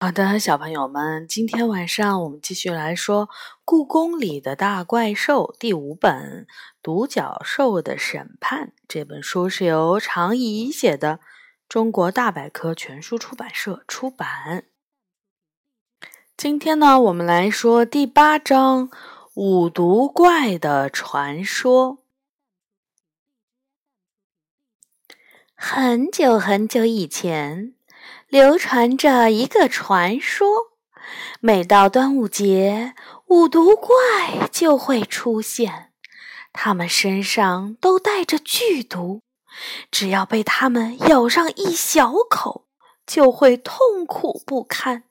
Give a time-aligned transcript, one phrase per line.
[0.00, 3.28] 好的，小朋友们，今天晚上我们继续来说
[3.64, 6.46] 《故宫里的大怪兽》第五本
[6.82, 8.68] 《独角兽的审判》。
[8.86, 11.20] 这本书是由常怡写的，
[11.70, 14.66] 中国大百科全书出版社出版。
[16.36, 18.90] 今天呢，我们来说第八章
[19.34, 21.92] 《五毒怪的传说》。
[25.54, 27.72] 很久很久以前。
[28.34, 30.44] 流传着一个传说：
[31.38, 32.92] 每到端午节，
[33.28, 35.92] 五毒怪就会出现，
[36.52, 39.20] 它们身上都带着剧毒，
[39.88, 42.66] 只要被它们咬上一小口，
[43.06, 45.04] 就会痛苦不堪。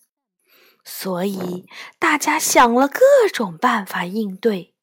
[0.83, 1.65] 所以
[1.97, 2.99] 大家想了各
[3.31, 4.73] 种办法应对，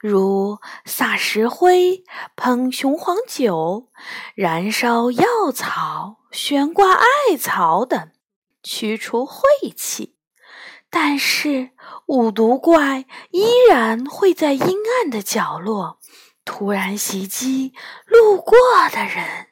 [0.00, 2.02] 如撒石灰、
[2.34, 3.90] 喷雄黄酒、
[4.34, 6.23] 燃烧药草。
[6.34, 8.10] 悬挂艾草等，
[8.60, 9.44] 驱除晦
[9.76, 10.16] 气，
[10.90, 11.70] 但是
[12.06, 16.00] 五毒怪依然会在阴暗的角落
[16.44, 17.72] 突然袭击
[18.04, 18.58] 路过
[18.90, 19.46] 的人。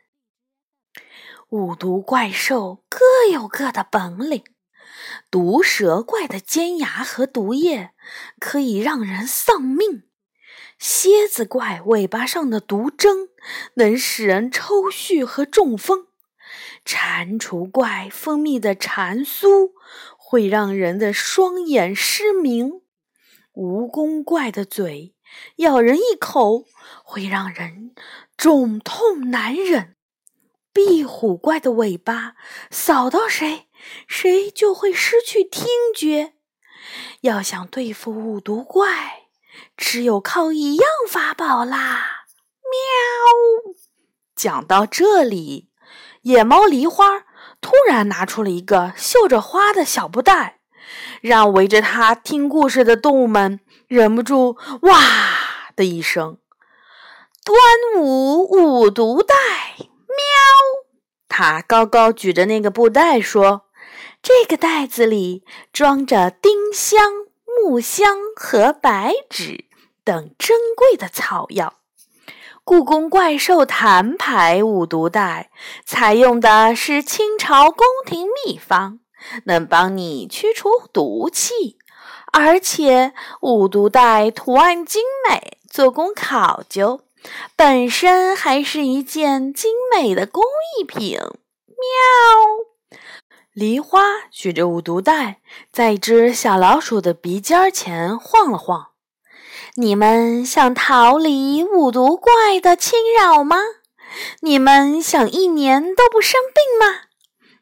[1.50, 2.98] 五毒怪兽各
[3.32, 4.42] 有各的本领，
[5.30, 7.92] 毒蛇怪的尖牙和毒液
[8.40, 10.02] 可以让人丧命，
[10.80, 13.28] 蝎子怪尾巴上的毒针
[13.74, 16.08] 能使人抽搐和中风。
[16.84, 19.72] 蟾蜍怪分泌的蟾酥
[20.16, 22.82] 会让人的双眼失明，
[23.54, 25.14] 蜈蚣怪的嘴
[25.56, 26.64] 咬人一口
[27.04, 27.94] 会让人
[28.36, 29.96] 肿痛难忍，
[30.72, 32.34] 壁虎怪的尾巴
[32.70, 33.68] 扫到谁，
[34.06, 36.34] 谁就会失去听觉。
[37.20, 39.28] 要想对付五毒怪，
[39.76, 42.24] 只有靠一样法宝啦！
[42.62, 43.74] 喵。
[44.34, 45.71] 讲到这里。
[46.22, 47.24] 野猫梨花
[47.60, 50.60] 突然拿出了一个绣着花的小布袋，
[51.20, 55.00] 让围着它听故事的动物们忍不住“哇”
[55.74, 56.38] 的一声。
[57.44, 57.56] 端
[58.00, 59.34] 午五毒袋，
[59.78, 59.86] 喵！
[61.28, 63.66] 它高高举着那个布袋说
[64.22, 67.10] ：“这个袋子里装着丁香、
[67.44, 69.64] 木香和白芷
[70.04, 71.80] 等珍贵的草药。”
[72.64, 75.50] 故宫怪兽弹牌五毒袋
[75.84, 79.00] 采用的是清朝宫廷秘方，
[79.46, 81.76] 能帮你驱除毒气，
[82.32, 87.00] 而且五毒袋图案精美，做工考究，
[87.56, 90.44] 本身还是一件精美的工
[90.78, 91.18] 艺品。
[91.18, 92.98] 喵！
[93.52, 95.40] 梨花举着五毒袋，
[95.72, 98.91] 在一只小老鼠的鼻尖前晃了晃。
[99.76, 103.56] 你们想逃离五毒怪的侵扰吗？
[104.40, 107.04] 你们想一年都不生病吗？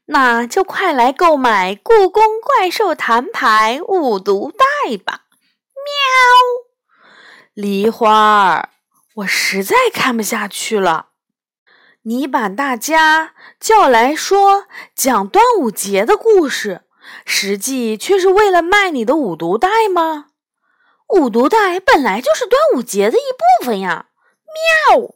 [0.06, 5.26] 那就快来购买故宫怪兽弹牌五毒袋吧！
[5.76, 6.64] 喵，
[7.54, 8.70] 梨花儿，
[9.18, 11.10] 我实在看不下去了。
[12.02, 14.64] 你把大家叫来说
[14.96, 16.82] 讲端午节的故事，
[17.24, 20.29] 实际却是为了卖你的五毒袋吗？
[21.12, 23.20] 五毒袋本来就是端午节的一
[23.60, 24.06] 部分呀！
[24.92, 25.14] 喵！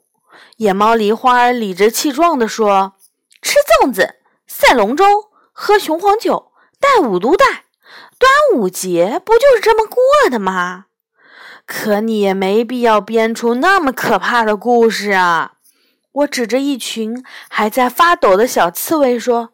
[0.56, 2.94] 野猫梨花理直气壮地说
[3.40, 4.16] ：“吃粽子、
[4.46, 5.04] 赛龙舟、
[5.52, 7.64] 喝雄黄酒、带五毒袋，
[8.18, 10.86] 端午节不就是这么过的吗？
[11.66, 15.52] 可你也没必要编出那么可怕的故事啊！”
[16.12, 19.50] 我指着一群还在发抖的小刺猬说：“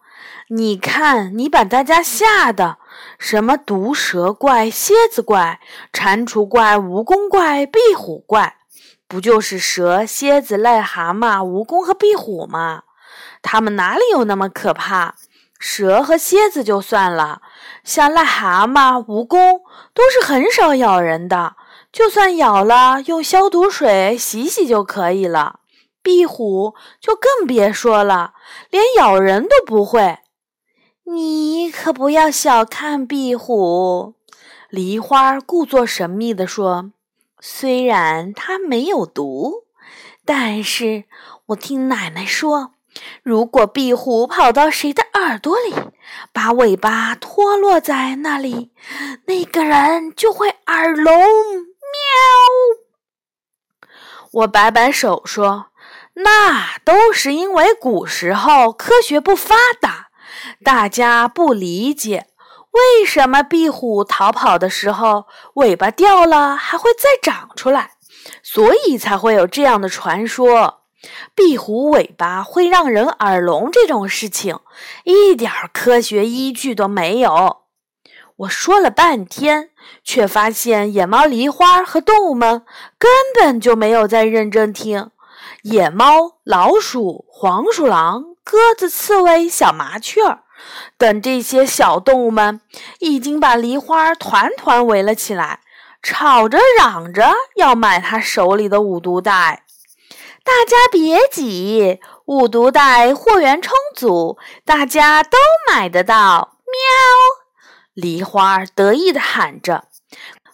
[0.48, 2.78] 你看，你把大家吓的。”
[3.20, 5.60] 什么毒蛇怪、蝎子怪、
[5.92, 8.56] 蟾蜍怪、蜈蚣怪、壁虎怪，
[9.06, 12.84] 不就是蛇、蝎子、癞蛤蟆、蜈蚣和壁虎吗？
[13.42, 15.16] 它们哪里有那么可怕？
[15.58, 17.42] 蛇和蝎子就算了，
[17.84, 19.60] 像癞蛤蟆、蜈蚣
[19.92, 21.56] 都是很少咬人的，
[21.92, 25.60] 就算咬了，用消毒水洗洗就可以了。
[26.02, 28.32] 壁虎就更别说了，
[28.70, 30.20] 连咬人都不会。
[31.12, 34.14] 你可不要小看壁虎，
[34.68, 36.92] 梨花故作神秘地说
[37.42, 39.64] ：“虽然它没有毒，
[40.24, 41.06] 但是
[41.46, 42.74] 我听奶奶说，
[43.24, 45.74] 如果壁虎跑到谁的耳朵里，
[46.32, 48.70] 把尾巴脱落在那里，
[49.26, 51.12] 那个人就会耳聋。”
[53.82, 53.88] 喵！
[54.30, 55.72] 我摆摆手说
[56.14, 60.09] ：“那都是因为古时候科学不发达。”
[60.64, 62.26] 大家不理解
[62.70, 67.92] 为什么壁虎逃跑的时候尾巴掉了还会再长出来，
[68.42, 70.82] 所以才会有这样的传说。
[71.34, 74.58] 壁虎尾巴会让人耳聋这种事情，
[75.04, 77.62] 一点科学依据都没有。
[78.36, 79.70] 我说了半天，
[80.04, 82.64] 却发现野猫梨花和动物们
[82.98, 85.10] 根本就没有在认真听。
[85.62, 90.40] 野猫、老鼠、黄鼠狼、鸽子、刺猬、小麻雀
[90.98, 92.60] 等这些小动物们，
[92.98, 95.60] 已经把梨花团团围了起来，
[96.02, 99.62] 吵着嚷着要买他手里的五毒袋。
[100.42, 105.38] 大家别急，五毒袋货源充足，大家都
[105.70, 106.56] 买得到。
[106.66, 106.74] 喵！
[107.94, 109.84] 梨花得意地喊着：“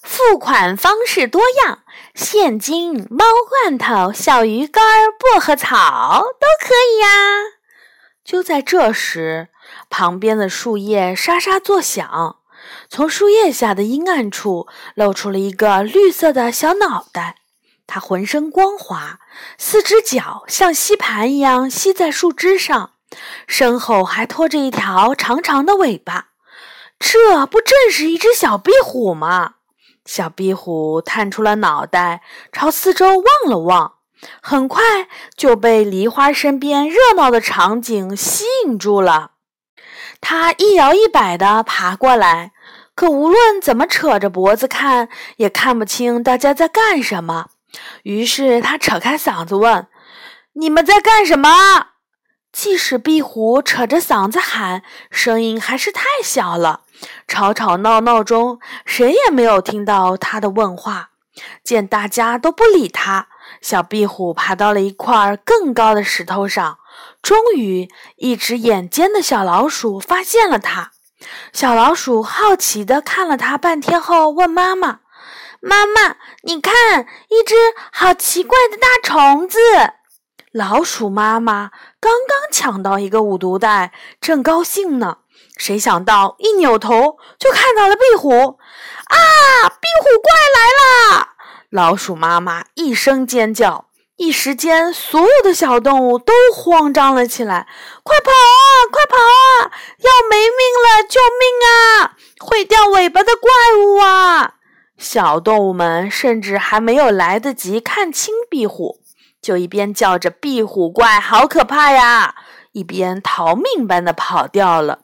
[0.04, 1.78] 付款方式多样，
[2.14, 7.55] 现金、猫罐头、小鱼干、薄荷草都可以呀。”
[8.26, 9.50] 就在这时，
[9.88, 12.38] 旁边的树叶沙沙作响，
[12.88, 17.36] 从树叶下的阴暗处露出了一个绿色的小脑袋。
[17.86, 19.20] 它浑身光滑，
[19.56, 22.94] 四只脚像吸盘一样吸在树枝上，
[23.46, 26.30] 身后还拖着一条长长的尾巴。
[26.98, 29.54] 这不正是一只小壁虎吗？
[30.04, 33.95] 小壁虎探出了脑袋，朝四周望了望，
[34.40, 34.82] 很快
[35.36, 39.32] 就被梨花身边热闹的场景吸引住了。
[40.20, 42.52] 它一摇一摆地爬过来，
[42.94, 47.48] 可无论怎么扯着脖子看，也看不清大家在干什么。
[48.04, 49.86] 于是他扯开嗓子问
[50.54, 51.88] ：“你们在干什么？”
[52.50, 56.84] 即使壁虎扯着嗓子喊，声音还是太小了。
[57.28, 61.10] 吵吵闹闹中，谁也没有听到他的问话。
[61.62, 63.28] 见大家都不理他，
[63.66, 66.78] 小壁虎爬到了一块更高的石头上。
[67.20, 70.92] 终于，一只眼尖的小老鼠发现了它。
[71.52, 75.00] 小老鼠好奇地看了它半天后，问妈妈
[75.60, 77.56] ：“妈妈，你看，一只
[77.90, 79.58] 好奇怪的大虫子。”
[80.54, 85.18] 老鼠妈妈刚刚抢到一个五毒袋，正高兴呢。
[85.56, 88.30] 谁想到一扭头就看到了壁虎！
[88.30, 89.16] 啊，
[89.68, 91.35] 壁虎怪来了！
[91.76, 97.68] 老鼠妈妈一声尖叫，一时间所有的小动物都慌张了起来。
[98.02, 99.70] 快跑啊，快跑啊！
[99.98, 101.02] 要没命了！
[101.06, 102.16] 救命啊！
[102.40, 104.54] 会掉尾巴的怪物啊！
[104.96, 109.00] 小动物们甚至还没有来得及看清壁虎，
[109.42, 112.36] 就一边叫着“壁虎怪好可怕呀”，
[112.72, 115.00] 一边逃命般的跑掉了。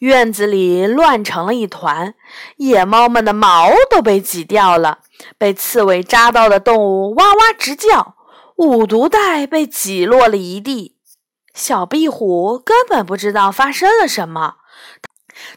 [0.00, 2.12] 院子里乱成了一团，
[2.58, 4.98] 野猫们的毛都被挤掉了，
[5.38, 8.16] 被刺猬扎到的动物哇哇直叫，
[8.56, 10.96] 五毒袋被挤落了一地。
[11.54, 14.56] 小壁虎根本不知道发生了什么，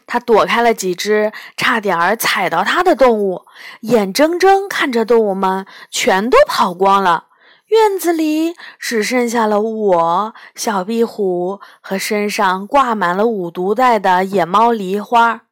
[0.06, 3.46] 它躲开了几只差点儿踩到它的动物，
[3.80, 7.24] 眼睁睁看着动物们全都跑光了。
[7.66, 15.42] 院子里只剩下了我、小壁虎和身上挂满了五毒袋的野猫梨花。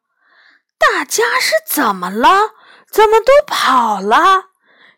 [0.79, 2.29] 大家是怎么了？
[2.91, 4.51] 怎么都跑了？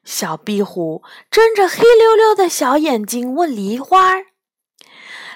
[0.05, 4.15] 小壁虎睁着黑溜溜的小眼睛问梨花。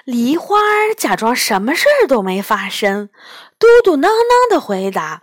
[0.03, 0.57] 梨花
[0.97, 3.09] 假装什么事儿都没发生，
[3.59, 5.21] 嘟嘟囔囔的回答。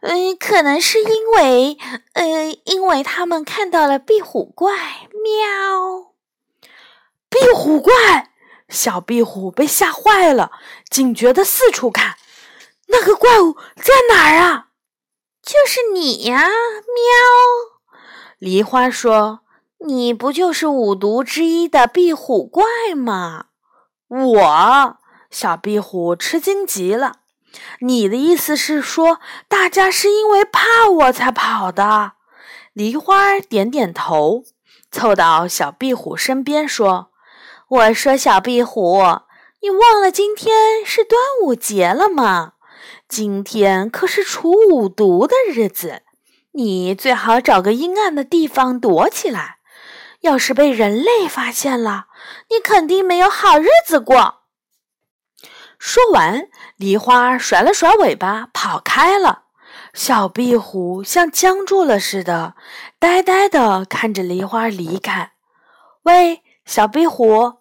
[0.00, 1.78] 嗯，可能是因为，
[2.14, 4.76] 呃，因为他们看到了壁虎怪。
[5.24, 6.12] 喵！
[7.30, 8.32] 壁虎怪，
[8.68, 10.50] 小壁虎被吓坏了，
[10.90, 12.16] 警觉的四处看。
[12.88, 14.66] 那个怪物在哪儿啊？
[15.42, 16.40] 就是你呀！
[16.46, 17.96] 喵！
[18.38, 19.40] 梨花说
[19.84, 22.64] ：“你不就是五毒之一的壁虎怪
[22.96, 23.46] 吗？”
[24.08, 24.96] 我，
[25.30, 27.16] 小壁虎吃惊极了。
[27.80, 32.12] 你的意思是说，大家是因为怕我才跑的？
[32.72, 34.44] 梨花点点头，
[34.92, 37.10] 凑到小壁虎身边说
[37.68, 39.02] ：“我说，小壁虎，
[39.60, 42.52] 你忘了今天是端午节了吗？
[43.08, 46.02] 今天可是除五毒的日子，
[46.52, 49.58] 你最好找个阴暗的地方躲起来。
[50.20, 52.06] 要是被人类发现了，
[52.50, 54.42] 你肯定没有好日子过。”
[55.78, 59.46] 说完，梨花甩了甩尾巴，跑开了。
[59.92, 62.54] 小壁虎像僵住了似的，
[63.00, 65.32] 呆呆地看着梨花离开。
[66.04, 67.54] 喂，小壁虎！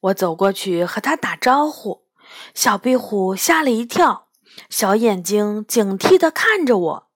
[0.00, 2.04] 我走过去和它打招呼。
[2.54, 4.27] 小壁虎吓了一跳，
[4.68, 7.08] 小眼睛警惕地看着我。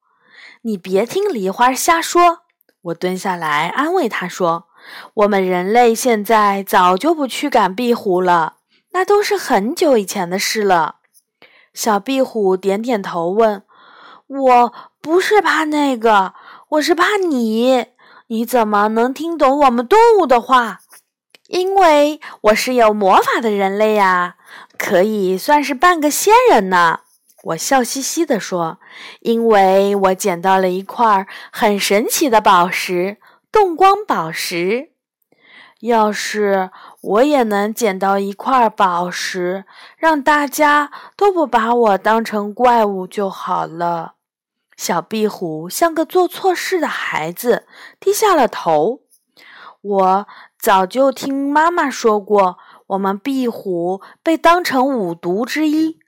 [0.62, 2.40] 你别听梨花瞎说。
[2.82, 4.66] 我蹲下来安慰它说
[5.14, 8.56] ：“我们人类现在早就不驱赶壁虎了。”
[8.94, 10.96] 那都是很久以前的事了。
[11.72, 13.62] 小壁虎点点头，问
[14.26, 16.34] ：“我不是怕那个，
[16.70, 17.86] 我是怕你。
[18.26, 20.80] 你怎么能听懂我们动物的话？”
[21.48, 24.36] 因为我是有魔法的人类呀，
[24.78, 27.00] 可以算是半个仙人呢。
[27.42, 28.78] 我笑嘻嘻地说
[29.20, 33.18] ：“因为我捡到了一块很神奇的宝石——
[33.50, 34.92] 动光宝石。
[35.80, 36.70] 要是
[37.00, 39.64] 我也能捡到一块宝石，
[39.96, 44.14] 让大家都不把我当成怪物就好了。”
[44.76, 47.66] 小壁虎像个做错事的孩子，
[47.98, 49.00] 低下了头。
[49.80, 50.26] 我
[50.58, 52.56] 早就听妈妈说过，
[52.86, 55.98] 我们壁虎被当成五毒之一。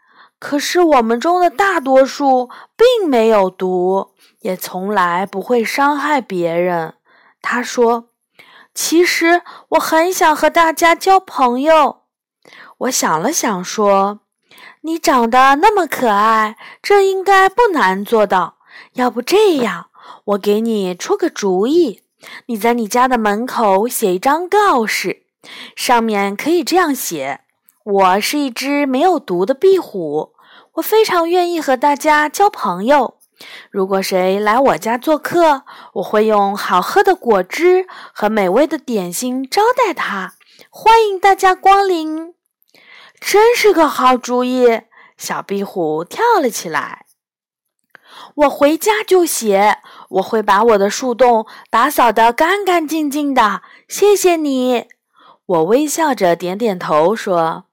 [0.44, 4.10] 可是我们中的大多数并没有毒，
[4.40, 6.96] 也从来不会伤害别人。
[7.40, 8.10] 他说
[8.74, 12.02] ：“其实我很想和大家交朋友。”
[12.76, 14.20] 我想了想说
[14.82, 18.58] ：“你长得那么可爱，这应该不难做到。
[18.92, 19.86] 要不这样，
[20.24, 22.02] 我给你出个主意，
[22.48, 25.22] 你在你家的门口写一张告示，
[25.74, 27.40] 上面可以这样写：
[27.82, 30.32] 我是一只没有毒的壁虎。”
[30.74, 33.18] 我非常愿意和大家交朋友。
[33.70, 35.62] 如果谁来我家做客，
[35.94, 40.34] 我会用好喝的果汁和美味的点心招待他。
[40.70, 42.34] 欢迎大家光临，
[43.20, 44.82] 真是个好主意！
[45.16, 47.06] 小壁虎跳了起来。
[48.36, 49.78] 我回家就写，
[50.10, 53.62] 我会把我的树洞打扫得干干净净的。
[53.88, 54.86] 谢谢你。
[55.46, 57.64] 我微笑着点点头，说：“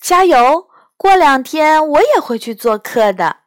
[0.00, 0.68] 加油。”
[1.02, 3.38] 过两天我也会去做客的。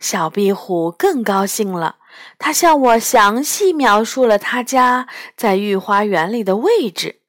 [0.00, 1.96] 小壁虎更高兴了，
[2.38, 5.06] 他向我详细描述了他家
[5.36, 7.20] 在御花园里的位置，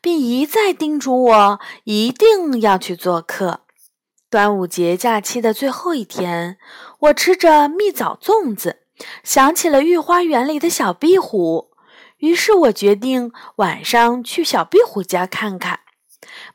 [0.00, 3.62] 并一再叮嘱我一定要去做客。
[4.30, 6.56] 端午节假期的最后一天，
[7.00, 8.82] 我吃着蜜枣粽子，
[9.24, 11.72] 想起了御花园里的小壁虎，
[12.18, 15.80] 于是我决定晚上去小壁虎家看看。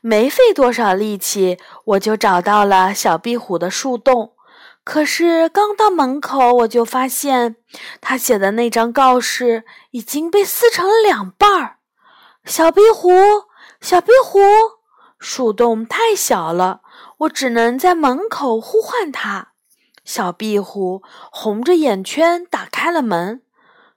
[0.00, 4.32] 没费多少力气，我就找到了小壁虎的树洞。
[4.82, 7.56] 可是刚到门口，我就发现
[8.00, 11.76] 他写的那张告示已经被撕成了两半儿。
[12.46, 13.10] 小壁虎，
[13.80, 14.40] 小壁虎，
[15.18, 16.80] 树洞太小了，
[17.18, 19.52] 我只能在门口呼唤它。
[20.02, 23.42] 小壁虎红着眼圈打开了门。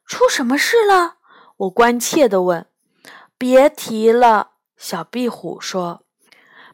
[0.05, 1.15] 出什么事了？
[1.55, 2.67] 我关切地问。
[3.38, 4.50] 别提了。
[4.83, 6.01] 小壁虎说：“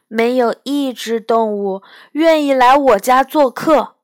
[0.08, 3.94] 没有一只动物愿意来我家做客。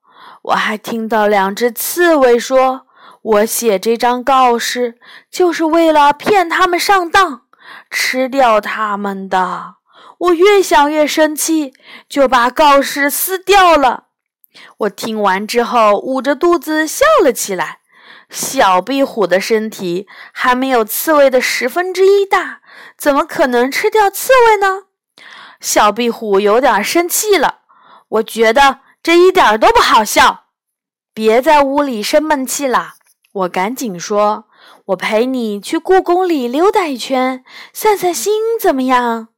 [0.42, 2.86] 我还听到两只刺猬说，
[3.20, 7.42] 我写这张告示就是为了骗他们上当，
[7.90, 9.74] 吃掉他们的。
[10.18, 11.74] 我越想越生气，
[12.08, 14.04] 就把告示撕掉了。”
[14.78, 17.80] 我听完之后，捂着肚子笑了起来。
[18.28, 22.60] 小壁虎的身体还没有刺猬的十分之一大。
[22.98, 24.84] 怎么可能吃掉刺猬呢？
[25.60, 27.60] 小壁虎有点生气了。
[28.08, 30.44] 我觉得这一点都不好笑。
[31.14, 32.94] 别在屋里生闷气了。
[33.32, 34.44] 我赶紧说
[34.86, 39.28] ：“我陪你去故宫里溜达一圈，散散心，怎么样？”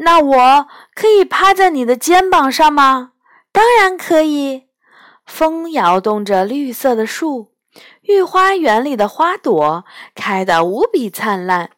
[0.00, 3.12] 那我可以趴在你的肩膀上吗？
[3.52, 4.68] 当然可以。
[5.26, 7.52] 风摇动着绿色的树，
[8.08, 9.84] 御花园里的花朵
[10.14, 11.72] 开得无比灿烂。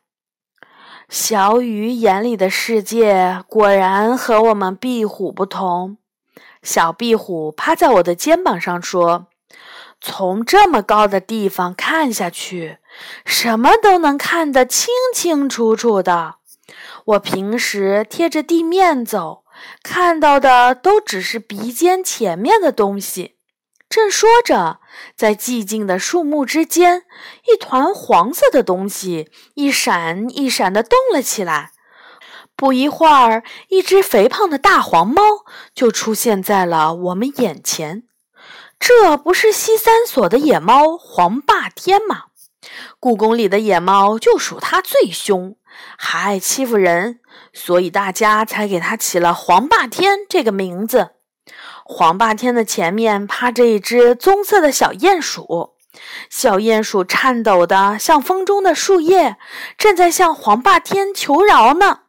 [1.08, 5.96] 小雨眼里的世界果然和我们壁虎不同。
[6.62, 9.26] 小壁虎趴在我的肩膀上说
[10.00, 12.78] ：“从这么高的地方看下去，
[13.24, 16.36] 什么都能看得清清楚楚的。
[17.06, 19.42] 我平时贴着地面走，
[19.82, 23.34] 看到的都只是鼻尖前面的东西。”
[23.90, 24.78] 正说着，
[25.16, 27.02] 在寂静的树木之间，
[27.52, 31.72] 一团黄色的东西一闪一闪地动了起来。
[32.54, 35.22] 不一会儿，一只肥胖的大黄猫
[35.74, 38.04] 就出现在了我们眼前。
[38.78, 42.26] 这不是西三所的野猫黄霸天吗？
[43.00, 45.56] 故宫里的野猫就属它最凶，
[45.98, 47.18] 还爱欺负人，
[47.52, 51.14] 所以大家才给它起了黄霸天这个名字。
[51.92, 55.72] 黄霸天的前面趴着一只棕色的小鼹鼠，
[56.30, 59.36] 小鼹鼠颤抖的像风中的树叶，
[59.76, 62.02] 正在向黄霸天求饶呢。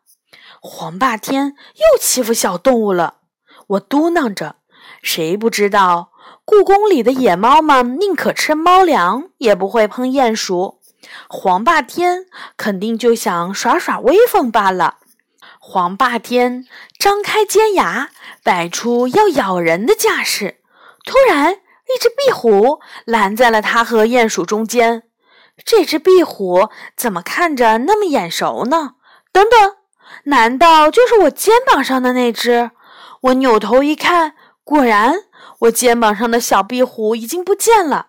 [0.62, 3.16] 黄霸天又欺负小动物了，
[3.70, 4.58] 我嘟囔着
[5.02, 6.12] ：“谁不知道，
[6.46, 10.80] 故宫里的野猫们宁可吃猫粮，也不会碰鼹鼠。
[11.28, 14.98] 黄霸天肯定就想耍耍威风罢了。”
[15.64, 16.66] 黄霸天
[16.98, 18.10] 张开尖牙，
[18.44, 20.62] 摆出要咬人的架势。
[21.06, 25.04] 突然，一只壁虎拦在了他和鼹鼠中间。
[25.64, 28.96] 这只壁虎怎么看着那么眼熟呢？
[29.32, 29.76] 等等，
[30.24, 32.72] 难道就是我肩膀上的那只？
[33.22, 34.34] 我扭头一看，
[34.64, 35.14] 果然，
[35.60, 38.08] 我肩膀上的小壁虎已经不见了。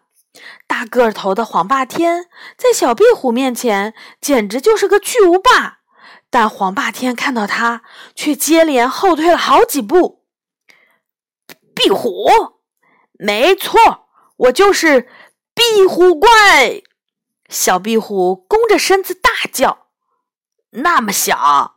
[0.67, 5.81] 大个头的黄霸天在小壁虎面前简直就是个巨无霸，
[6.31, 7.83] 但黄霸天看到他，
[8.15, 10.22] 却接连后退了好几步。
[11.75, 12.29] 壁虎，
[13.13, 15.09] 没错，我就是
[15.55, 16.83] 壁虎怪。
[17.49, 19.87] 小壁虎弓着身子大叫
[20.83, 21.77] ：“那么小！”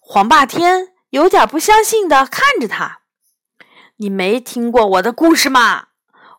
[0.00, 3.00] 黄霸天有点不相信的看着他
[3.98, 5.88] ：“你没听过我的故事吗？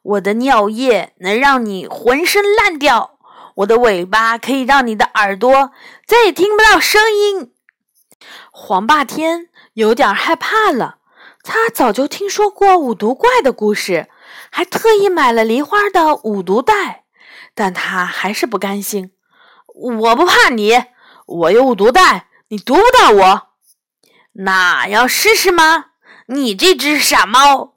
[0.03, 3.19] 我的尿液能让你浑身烂掉，
[3.57, 5.71] 我的尾巴可以让你的耳朵
[6.07, 7.53] 再也听不到声音。”
[8.51, 10.99] 黄霸天有点害怕了，
[11.43, 14.07] 他早就听说过五毒怪的故事，
[14.49, 17.05] 还特意买了梨花的五毒袋。
[17.53, 19.11] 但他还是不甘心。
[19.75, 20.83] 我不怕你，
[21.25, 23.41] 我有五毒袋，你毒不到我。
[24.33, 25.87] 那要试试吗？
[26.27, 27.73] 你这只傻猫！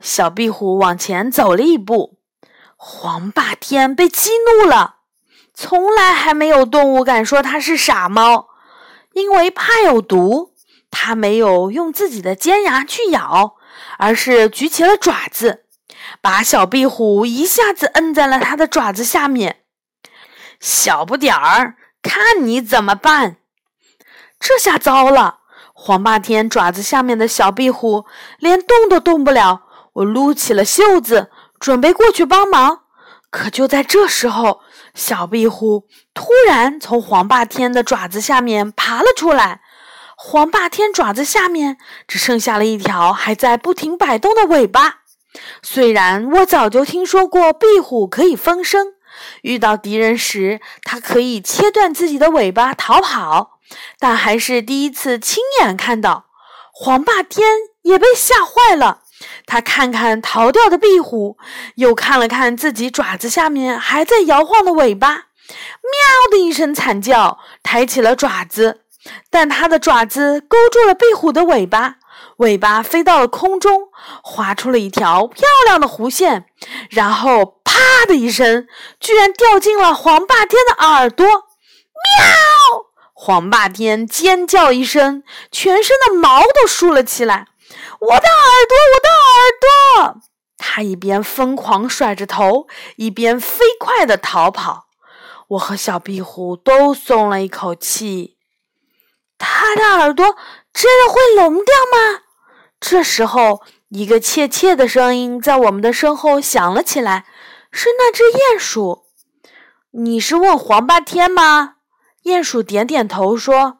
[0.00, 2.18] 小壁虎往前走了一步，
[2.76, 4.96] 黄霸天被激怒了。
[5.54, 8.48] 从来还没有动物敢说它是傻猫，
[9.12, 10.53] 因为怕有毒，
[10.94, 13.56] 它没有用自己的尖牙去咬，
[13.98, 15.64] 而是举起了爪子。
[16.20, 19.64] 把小壁虎一下子摁在了它的爪子下面，
[20.60, 23.36] 小不点儿，看你怎么办！
[24.38, 25.40] 这下糟了，
[25.72, 28.04] 黄霸天爪子下面的小壁虎
[28.38, 29.62] 连动都动不了。
[29.94, 32.82] 我撸起了袖子，准备过去帮忙。
[33.30, 34.60] 可就在这时候，
[34.94, 39.62] 小壁虎突然从黄霸天的爪子下面爬了出来。
[40.16, 45.00] 黄霸天爪子下面只剩下了一条还在不停摆动的尾巴。
[45.62, 48.94] 虽然我早就听说过壁虎可以风声，
[49.42, 53.58] 遇到敌人时它可以切断自己的尾巴逃跑，
[53.98, 56.26] 但还是第一次亲眼看到。
[56.72, 57.46] 黄霸天
[57.82, 59.02] 也被吓坏了，
[59.46, 61.36] 他看看逃掉的壁虎，
[61.76, 65.10] 又看了看自己爪子下面还在摇晃的尾巴，
[65.48, 68.83] 喵的一声惨叫，抬起了爪子，
[69.30, 71.96] 但它的爪子勾住了壁虎的尾巴。
[72.38, 73.88] 尾巴飞到了空中，
[74.22, 76.46] 划出了一条漂亮的弧线，
[76.90, 78.66] 然后啪的一声，
[78.98, 81.26] 居然掉进了黄霸天的耳朵。
[81.26, 81.34] 喵！
[83.12, 87.46] 黄霸天尖叫一声，全身的毛都竖了起来。
[88.00, 90.20] 我的耳朵，我的耳朵！
[90.58, 94.86] 他一边疯狂甩着头，一边飞快地逃跑。
[95.48, 98.33] 我和小壁虎都松了一口气。
[99.38, 100.36] 他的耳朵
[100.72, 102.22] 真的会聋掉吗？
[102.80, 107.24] 这时候，一个怯怯的声音在我们的身后响了起来，
[107.70, 109.04] 是那只鼹鼠。
[109.92, 111.76] 你是问黄霸天吗？
[112.24, 113.78] 鼹鼠点点头说：“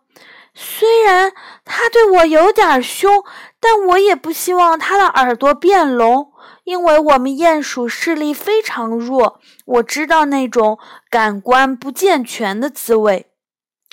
[0.55, 1.33] 虽然
[1.65, 3.25] 他对我有点凶，
[3.59, 6.33] 但我也不希望他的耳朵变聋，
[6.65, 10.79] 因为我们鼹鼠视力非常弱，我知道那种
[11.11, 13.31] 感官不健全的滋味。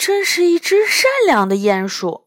[0.03, 2.25] 真是一只善良的鼹鼠。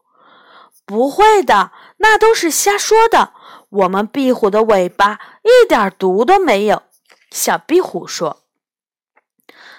[0.85, 3.33] 不会的。”那都是瞎说的。
[3.69, 6.83] 我们壁虎的尾巴一点毒都没有。
[7.31, 8.43] 小壁虎说：“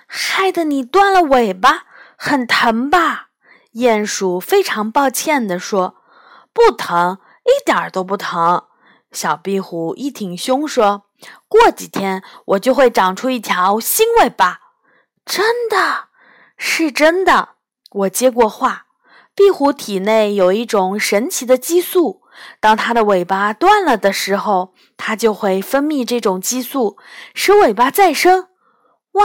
[0.07, 1.85] 害得你断了尾巴，
[2.17, 3.29] 很疼吧？”
[3.75, 5.97] 鼹鼠非常抱歉地说
[6.53, 8.65] ：“不疼，一点都不疼。”
[9.13, 11.05] 小壁虎一挺胸说
[11.49, 14.61] ：“过几天我就会长出一条新尾巴。”
[15.25, 16.09] 真的
[16.57, 17.56] 是真的。
[17.91, 18.87] 我接过话。
[19.35, 22.23] 壁虎体内有一种神奇的激素，
[22.59, 26.97] 当它的尾巴断了的时候，它就会分泌这种激素，
[27.35, 28.49] 使尾巴再生。
[29.13, 29.25] 哇，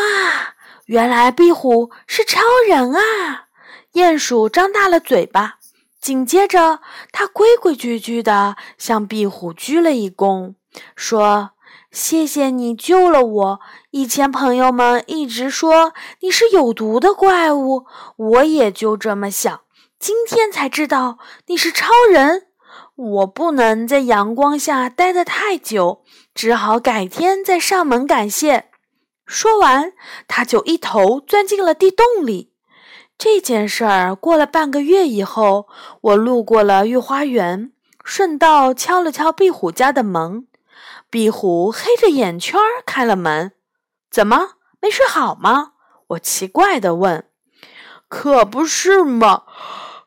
[0.88, 3.46] 原来壁虎是超人啊！
[3.94, 5.60] 鼹鼠张大了嘴巴，
[6.02, 6.82] 紧接着
[7.14, 10.56] 它规规矩矩地向壁虎鞠了一躬，
[10.96, 11.52] 说
[11.92, 13.60] ：“谢谢你救了我。
[13.92, 19.62] 以前朋友们一直说你是有毒的怪物，我也就这么想。”
[20.00, 22.48] 今天才知道你是超人，
[22.96, 26.02] 我不能在阳光下待得太久，
[26.34, 28.70] 只好改天再上门感谢。
[29.28, 29.94] 说完，
[30.28, 32.52] 他就一头钻进了地洞里。
[33.16, 35.68] 这件事儿过了半个月以后，
[36.02, 37.72] 我路过了御花园，
[38.04, 40.48] 顺道敲了敲壁虎家的门。
[41.12, 43.52] 壁虎黑着眼圈开了门
[44.10, 45.74] ：“怎么没睡好吗？”
[46.12, 47.26] 我奇怪地问。
[48.08, 49.44] “可不是嘛。”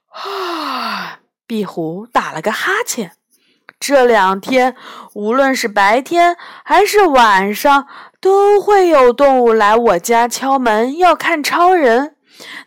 [0.09, 1.21] 啊！
[1.47, 3.13] 壁虎打了个哈欠。
[3.79, 4.77] 这两天，
[5.13, 7.87] 无论是白天还是晚上，
[8.19, 12.17] 都会有动物来我家敲门，要看超人。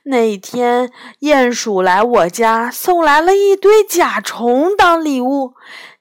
[0.04, 5.56] 那天鼹鼠来我家，送来了一堆甲虫当礼物。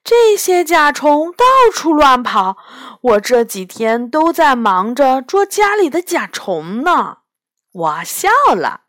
[0.07, 2.57] 这些甲虫到处乱跑，
[3.01, 7.19] 我这几天都在忙着捉家里的甲虫呢。
[7.73, 8.83] 我笑了，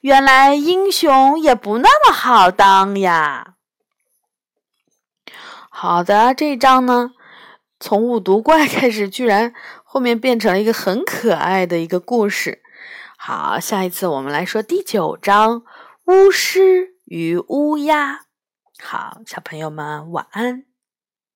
[0.00, 3.54] 原来英雄也不那么好当呀。
[5.70, 7.12] 好的，这一章呢，
[7.78, 12.62] 从五毒怪开始，居然后面变成了一个很可爱的一个故事。
[13.16, 15.62] 好，下一次我们来说第九章
[16.06, 18.22] 巫师与乌鸦。
[18.86, 20.73] 好，小朋友们晚安。